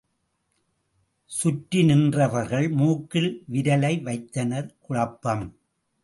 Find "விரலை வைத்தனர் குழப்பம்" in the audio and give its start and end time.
3.51-5.45